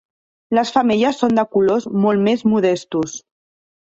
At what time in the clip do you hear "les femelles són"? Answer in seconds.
0.59-1.37